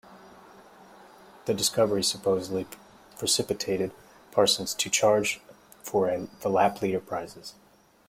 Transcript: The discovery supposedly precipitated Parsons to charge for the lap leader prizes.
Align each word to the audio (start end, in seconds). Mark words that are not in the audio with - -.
The 1.45 1.53
discovery 1.53 2.01
supposedly 2.03 2.65
precipitated 3.19 3.91
Parsons 4.31 4.73
to 4.73 4.89
charge 4.89 5.39
for 5.83 6.25
the 6.39 6.49
lap 6.49 6.81
leader 6.81 6.99
prizes. 6.99 7.53